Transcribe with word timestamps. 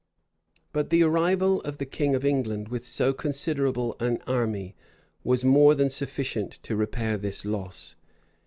But 0.73 0.89
the 0.89 1.03
arrival 1.03 1.61
of 1.61 1.77
the 1.77 1.85
king 1.85 2.15
of 2.15 2.25
England 2.25 2.69
with 2.69 2.87
so 2.87 3.13
considerable 3.13 3.95
an 3.99 4.17
army, 4.25 4.73
was 5.23 5.45
more 5.45 5.75
than 5.75 5.91
sufficient 5.91 6.53
to 6.63 6.75
repair 6.75 7.17
this 7.19 7.45
loss. 7.45 7.95